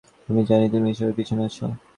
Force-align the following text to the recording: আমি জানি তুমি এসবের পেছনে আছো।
আমি 0.29 0.41
জানি 0.49 0.65
তুমি 0.73 0.87
এসবের 0.89 1.15
পেছনে 1.17 1.41
আছো। 1.45 1.65